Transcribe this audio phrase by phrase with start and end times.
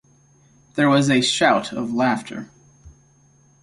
[0.73, 2.49] There was a shout of laughter.